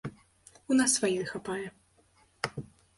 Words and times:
У 0.69 0.79
нас 0.79 0.95
сваёй 0.97 1.27
хапае. 1.35 1.67